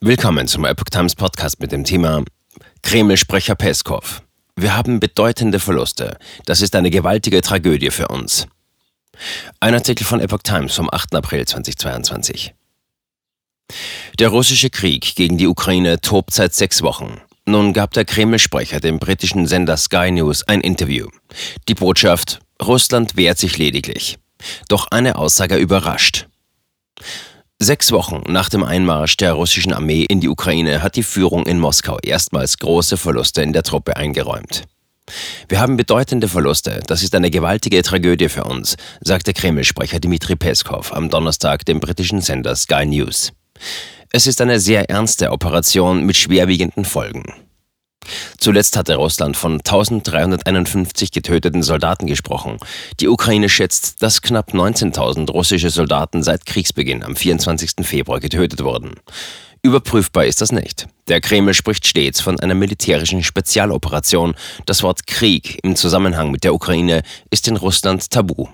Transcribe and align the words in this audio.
Willkommen 0.00 0.46
zum 0.46 0.66
Epoch 0.66 0.90
Times 0.90 1.14
Podcast 1.14 1.58
mit 1.58 1.72
dem 1.72 1.82
Thema 1.82 2.22
Kreml-Sprecher 2.82 3.54
Peskov. 3.54 4.22
Wir 4.54 4.76
haben 4.76 5.00
bedeutende 5.00 5.58
Verluste. 5.58 6.18
Das 6.44 6.60
ist 6.60 6.76
eine 6.76 6.90
gewaltige 6.90 7.40
Tragödie 7.40 7.90
für 7.90 8.08
uns. 8.08 8.46
Ein 9.58 9.72
Artikel 9.72 10.04
von 10.04 10.20
Epoch 10.20 10.42
Times 10.42 10.74
vom 10.74 10.90
8. 10.92 11.14
April 11.14 11.46
2022. 11.46 12.54
Der 14.18 14.28
russische 14.28 14.68
Krieg 14.68 15.16
gegen 15.16 15.38
die 15.38 15.46
Ukraine 15.46 15.98
tobt 15.98 16.34
seit 16.34 16.52
sechs 16.52 16.82
Wochen. 16.82 17.22
Nun 17.46 17.72
gab 17.72 17.94
der 17.94 18.04
Kreml-Sprecher 18.04 18.80
dem 18.80 18.98
britischen 18.98 19.46
Sender 19.46 19.78
Sky 19.78 20.10
News 20.10 20.42
ein 20.42 20.60
Interview. 20.60 21.08
Die 21.68 21.74
Botschaft, 21.74 22.40
Russland 22.62 23.16
wehrt 23.16 23.38
sich 23.38 23.56
lediglich. 23.56 24.18
Doch 24.68 24.88
eine 24.90 25.16
Aussage 25.16 25.56
überrascht. 25.56 26.28
Sechs 27.58 27.90
Wochen 27.90 28.22
nach 28.28 28.50
dem 28.50 28.62
Einmarsch 28.62 29.16
der 29.16 29.32
russischen 29.32 29.72
Armee 29.72 30.04
in 30.04 30.20
die 30.20 30.28
Ukraine 30.28 30.82
hat 30.82 30.94
die 30.94 31.02
Führung 31.02 31.46
in 31.46 31.58
Moskau 31.58 31.98
erstmals 32.02 32.58
große 32.58 32.98
Verluste 32.98 33.40
in 33.40 33.54
der 33.54 33.62
Truppe 33.62 33.96
eingeräumt. 33.96 34.64
Wir 35.48 35.58
haben 35.58 35.78
bedeutende 35.78 36.28
Verluste. 36.28 36.82
Das 36.86 37.02
ist 37.02 37.14
eine 37.14 37.30
gewaltige 37.30 37.82
Tragödie 37.82 38.28
für 38.28 38.44
uns, 38.44 38.76
sagte 39.00 39.32
Kreml-Sprecher 39.32 40.00
Dmitri 40.00 40.36
Peskov 40.36 40.92
am 40.92 41.08
Donnerstag 41.08 41.64
dem 41.64 41.80
britischen 41.80 42.20
Sender 42.20 42.54
Sky 42.56 42.84
News. 42.84 43.32
Es 44.12 44.26
ist 44.26 44.42
eine 44.42 44.60
sehr 44.60 44.90
ernste 44.90 45.30
Operation 45.30 46.04
mit 46.04 46.16
schwerwiegenden 46.16 46.84
Folgen. 46.84 47.24
Zuletzt 48.38 48.76
hatte 48.76 48.96
Russland 48.96 49.36
von 49.36 49.54
1351 49.54 51.12
getöteten 51.12 51.62
Soldaten 51.62 52.06
gesprochen. 52.06 52.58
Die 53.00 53.08
Ukraine 53.08 53.48
schätzt, 53.48 54.02
dass 54.02 54.22
knapp 54.22 54.52
19.000 54.52 55.30
russische 55.30 55.70
Soldaten 55.70 56.22
seit 56.22 56.46
Kriegsbeginn 56.46 57.02
am 57.02 57.16
24. 57.16 57.86
Februar 57.86 58.20
getötet 58.20 58.62
wurden. 58.62 58.94
Überprüfbar 59.62 60.26
ist 60.26 60.40
das 60.40 60.52
nicht. 60.52 60.86
Der 61.08 61.20
Kreml 61.20 61.52
spricht 61.52 61.86
stets 61.86 62.20
von 62.20 62.38
einer 62.38 62.54
militärischen 62.54 63.24
Spezialoperation. 63.24 64.34
Das 64.64 64.82
Wort 64.82 65.06
Krieg 65.06 65.58
im 65.62 65.74
Zusammenhang 65.74 66.30
mit 66.30 66.44
der 66.44 66.54
Ukraine 66.54 67.02
ist 67.30 67.48
in 67.48 67.56
Russland 67.56 68.10
tabu. 68.10 68.46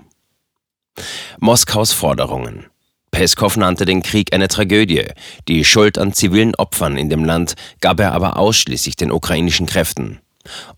Moskaus 1.39 1.93
Forderungen. 1.93 2.65
Peskov 3.13 3.57
nannte 3.57 3.85
den 3.85 4.01
Krieg 4.01 4.33
eine 4.33 4.47
Tragödie. 4.47 5.05
Die 5.47 5.63
Schuld 5.63 5.99
an 5.99 6.13
zivilen 6.13 6.55
Opfern 6.55 6.97
in 6.97 7.09
dem 7.09 7.23
Land 7.23 7.53
gab 7.79 7.99
er 7.99 8.11
aber 8.11 8.37
ausschließlich 8.37 8.95
den 8.95 9.11
ukrainischen 9.11 9.67
Kräften. 9.67 10.19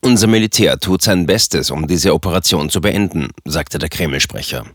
Unser 0.01 0.27
Militär 0.27 0.77
tut 0.77 1.01
sein 1.01 1.25
Bestes, 1.25 1.71
um 1.71 1.87
diese 1.87 2.13
Operation 2.13 2.69
zu 2.69 2.81
beenden, 2.81 3.29
sagte 3.45 3.79
der 3.79 3.89
Kreml-Sprecher. 3.89 4.65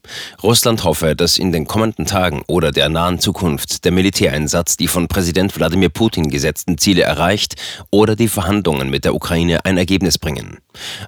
Russland 0.43 0.83
hoffe, 0.85 1.15
dass 1.15 1.39
in 1.39 1.53
den 1.53 1.67
kommenden 1.67 2.07
Tagen 2.07 2.43
oder 2.49 2.73
der 2.73 2.89
nahen 2.89 3.21
Zukunft 3.21 3.85
der 3.85 3.93
Militäreinsatz 3.93 4.79
die 4.79 4.89
von 4.89 5.07
Präsident 5.07 5.55
Wladimir 5.55 5.91
Putin 5.91 6.31
gesetzten 6.31 6.79
Ziele 6.79 7.03
erreicht 7.03 7.57
oder 7.91 8.17
die 8.17 8.29
Verhandlungen 8.29 8.89
mit 8.89 9.05
der 9.05 9.15
Ukraine 9.15 9.65
ein 9.67 9.77
Ergebnis 9.77 10.19
bringen. 10.19 10.59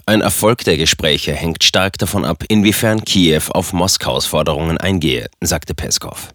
Ein 0.04 0.20
Erfolg 0.20 0.64
der 0.64 0.76
Gespräche 0.76 1.32
hängt 1.32 1.64
stark 1.64 1.96
davon 1.96 2.26
ab, 2.26 2.44
inwiefern 2.46 3.04
Kiew 3.04 3.42
auf 3.50 3.72
Moskaus 3.72 4.26
Forderungen 4.26 4.76
eingehe, 4.78 5.28
sagte 5.40 5.74
Peskov. 5.74 6.28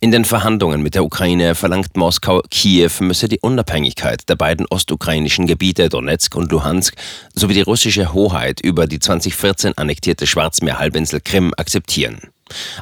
In 0.00 0.10
den 0.10 0.24
Verhandlungen 0.24 0.82
mit 0.82 0.94
der 0.94 1.04
Ukraine 1.04 1.54
verlangt 1.54 1.96
Moskau, 1.96 2.42
Kiew 2.50 2.90
müsse 3.00 3.28
die 3.28 3.40
Unabhängigkeit 3.40 4.28
der 4.28 4.36
beiden 4.36 4.66
ostukrainischen 4.70 5.46
Gebiete 5.46 5.88
Donetsk 5.88 6.34
und 6.36 6.50
Luhansk 6.50 6.94
sowie 7.34 7.54
die 7.54 7.62
russische 7.62 8.12
Hoheit 8.12 8.60
über 8.60 8.86
die 8.86 8.98
2014 8.98 9.76
annektierte 9.76 10.26
Schwarzmeerhalbinsel 10.26 11.20
Krim 11.20 11.52
akzeptieren. 11.56 12.20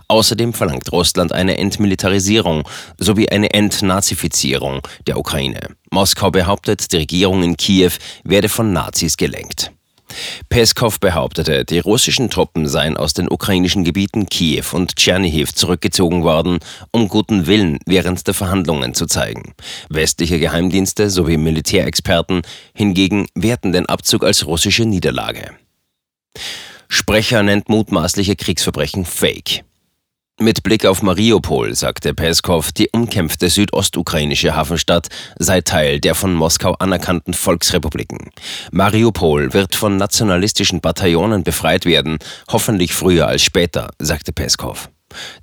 Außerdem 0.08 0.52
verlangt 0.52 0.92
Russland 0.92 1.32
eine 1.32 1.58
Entmilitarisierung 1.58 2.68
sowie 2.98 3.28
eine 3.28 3.52
Entnazifizierung 3.52 4.80
der 5.06 5.18
Ukraine. 5.18 5.60
Moskau 5.90 6.30
behauptet, 6.30 6.92
die 6.92 6.98
Regierung 6.98 7.42
in 7.42 7.56
Kiew 7.56 7.92
werde 8.24 8.48
von 8.48 8.72
Nazis 8.72 9.16
gelenkt. 9.16 9.72
Peskov 10.48 11.00
behauptete, 11.00 11.64
die 11.64 11.78
russischen 11.78 12.30
Truppen 12.30 12.68
seien 12.68 12.96
aus 12.96 13.14
den 13.14 13.30
ukrainischen 13.30 13.84
Gebieten 13.84 14.26
Kiew 14.26 14.64
und 14.72 14.96
Tschernihiv 14.96 15.54
zurückgezogen 15.54 16.22
worden, 16.22 16.58
um 16.92 17.08
guten 17.08 17.46
Willen 17.46 17.78
während 17.86 18.26
der 18.26 18.34
Verhandlungen 18.34 18.94
zu 18.94 19.06
zeigen. 19.06 19.54
Westliche 19.88 20.38
Geheimdienste 20.38 21.10
sowie 21.10 21.36
Militärexperten 21.36 22.42
hingegen 22.74 23.26
werten 23.34 23.72
den 23.72 23.86
Abzug 23.86 24.24
als 24.24 24.46
russische 24.46 24.84
Niederlage. 24.84 25.52
Sprecher 26.88 27.42
nennt 27.42 27.68
mutmaßliche 27.68 28.36
Kriegsverbrechen 28.36 29.04
Fake. 29.04 29.64
Mit 30.38 30.62
Blick 30.62 30.84
auf 30.84 31.00
Mariupol 31.00 31.74
sagte 31.74 32.12
Peskov, 32.12 32.70
die 32.70 32.90
umkämpfte 32.92 33.48
südostukrainische 33.48 34.54
Hafenstadt 34.54 35.08
sei 35.38 35.62
Teil 35.62 35.98
der 35.98 36.14
von 36.14 36.34
Moskau 36.34 36.74
anerkannten 36.74 37.32
Volksrepubliken. 37.32 38.30
Mariupol 38.70 39.54
wird 39.54 39.74
von 39.74 39.96
nationalistischen 39.96 40.82
Bataillonen 40.82 41.42
befreit 41.42 41.86
werden, 41.86 42.18
hoffentlich 42.52 42.92
früher 42.92 43.26
als 43.26 43.44
später, 43.44 43.88
sagte 43.98 44.34
Peskov. 44.34 44.90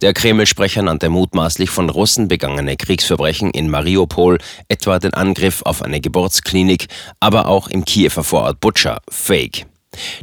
Der 0.03 0.13
Kreml-Sprecher 0.13 0.83
nannte 0.83 1.09
mutmaßlich 1.09 1.71
von 1.71 1.89
Russen 1.89 2.27
begangene 2.27 2.77
Kriegsverbrechen 2.77 3.49
in 3.49 3.71
Mariupol, 3.71 4.37
etwa 4.67 4.99
den 4.99 5.15
Angriff 5.15 5.63
auf 5.63 5.81
eine 5.81 6.01
Geburtsklinik, 6.01 6.85
aber 7.19 7.47
auch 7.47 7.67
im 7.67 7.83
Kiewer 7.83 8.23
Vorort 8.23 8.59
Butscha, 8.59 8.99
Fake. 9.09 9.65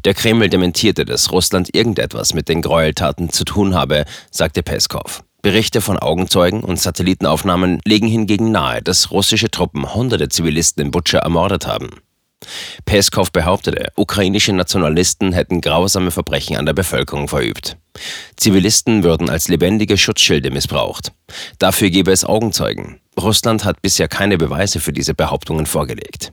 Der 0.04 0.14
Kreml 0.14 0.48
dementierte, 0.48 1.04
dass 1.04 1.32
Russland 1.32 1.75
irgendetwas 1.75 2.34
mit 2.34 2.48
den 2.48 2.62
Gräueltaten 2.62 3.31
zu 3.31 3.44
tun 3.44 3.75
habe, 3.75 4.04
sagte 4.31 4.62
Peskov. 4.62 5.22
Berichte 5.42 5.81
von 5.81 5.98
Augenzeugen 5.98 6.62
und 6.62 6.78
Satellitenaufnahmen 6.78 7.80
legen 7.86 8.09
hingegen 8.09 8.50
nahe, 8.50 8.82
dass 8.82 9.10
russische 9.10 9.50
Truppen 9.50 9.94
hunderte 9.94 10.28
Zivilisten 10.28 10.84
in 10.84 10.91
Butscha 10.91 11.19
ermordet 11.19 11.66
haben. 11.66 11.88
Peskov 12.84 13.32
behauptete, 13.32 13.92
ukrainische 13.97 14.53
Nationalisten 14.53 15.32
hätten 15.32 15.60
grausame 15.60 16.10
Verbrechen 16.10 16.56
an 16.56 16.66
der 16.66 16.72
Bevölkerung 16.72 17.28
verübt. 17.28 17.76
Zivilisten 18.36 19.03
würden 19.03 19.28
als 19.28 19.48
lebendige 19.48 19.98
Schutzschilde 19.98 20.50
missbraucht. 20.50 21.12
Dafür 21.59 21.91
gebe 21.91 22.12
es 22.12 22.25
Augenzeugen. 22.25 23.00
Russland 23.19 23.64
hat 23.64 23.82
bisher 23.82 24.09
keine 24.09 24.38
Beweise 24.38 24.80
für 24.80 24.92
diese 24.92 25.14
Behauptungen 25.14 25.66
vorgelegt. 25.66 26.32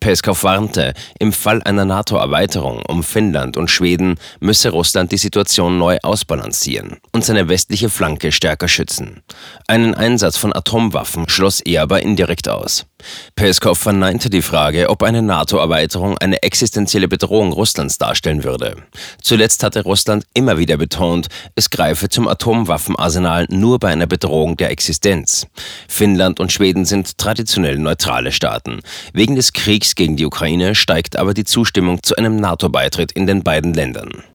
Peskov 0.00 0.44
warnte, 0.44 0.94
im 1.18 1.32
Fall 1.32 1.62
einer 1.62 1.84
NATO-Erweiterung 1.84 2.82
um 2.86 3.02
Finnland 3.02 3.56
und 3.56 3.70
Schweden 3.70 4.16
müsse 4.40 4.70
Russland 4.70 5.12
die 5.12 5.16
Situation 5.16 5.78
neu 5.78 5.98
ausbalancieren 6.02 6.98
und 7.12 7.24
seine 7.24 7.48
westliche 7.48 7.88
Flanke 7.88 8.32
stärker 8.32 8.68
schützen. 8.68 9.22
Einen 9.66 9.94
Einsatz 9.94 10.36
von 10.36 10.54
Atomwaffen 10.54 11.28
schloss 11.28 11.60
er 11.60 11.82
aber 11.82 12.02
indirekt 12.02 12.48
aus. 12.48 12.86
Peskov 13.34 13.78
verneinte 13.78 14.30
die 14.30 14.42
Frage, 14.42 14.88
ob 14.88 15.02
eine 15.02 15.22
NATO-Erweiterung 15.22 16.18
eine 16.18 16.42
existenzielle 16.42 17.08
Bedrohung 17.08 17.52
Russlands 17.52 17.98
darstellen 17.98 18.42
würde. 18.42 18.76
Zuletzt 19.22 19.62
hatte 19.62 19.82
Russland 19.82 20.24
immer 20.34 20.58
wieder 20.58 20.76
betont, 20.76 21.28
es 21.54 21.70
greife 21.70 22.08
zum 22.08 22.26
Atomwaffenarsenal 22.26 23.46
nur 23.50 23.78
bei 23.78 23.88
einer 23.88 24.06
Bedrohung 24.06 24.56
der 24.56 24.70
Existenz. 24.70 25.46
Finnland 25.88 26.40
und 26.40 26.52
Schweden 26.52 26.84
sind 26.84 27.18
traditionell 27.18 27.78
neutrale 27.78 28.32
Staaten. 28.32 28.80
Wegen 29.12 29.36
des 29.46 29.52
Kriegs 29.52 29.94
gegen 29.94 30.16
die 30.16 30.24
Ukraine 30.24 30.74
steigt 30.74 31.16
aber 31.16 31.32
die 31.32 31.44
Zustimmung 31.44 32.02
zu 32.02 32.16
einem 32.16 32.36
NATO-Beitritt 32.36 33.12
in 33.12 33.26
den 33.28 33.44
beiden 33.44 33.74
Ländern. 33.74 34.24